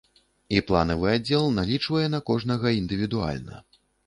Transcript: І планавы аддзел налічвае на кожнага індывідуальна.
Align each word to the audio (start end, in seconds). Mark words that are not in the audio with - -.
І 0.55 0.61
планавы 0.69 1.11
аддзел 1.17 1.45
налічвае 1.59 2.07
на 2.15 2.23
кожнага 2.31 2.67
індывідуальна. 2.81 3.63